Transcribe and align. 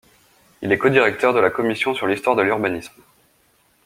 Il 0.63 0.71
est 0.71 0.79
codirecteur 0.79 1.31
de 1.31 1.37
la 1.39 1.51
commission 1.51 1.93
sur 1.93 2.07
l’histoire 2.07 2.35
de 2.35 2.41
l’urbanisme. 2.41 3.03